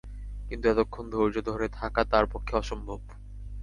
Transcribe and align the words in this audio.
কিন্তু 0.49 0.65
এতক্ষণ 0.69 1.05
ধৈর্য 1.09 1.37
ধরে 1.49 1.67
থাকা 1.79 2.01
তাঁর 2.11 2.25
পক্ষে 2.25 2.53
অসম্ভব। 2.55 2.99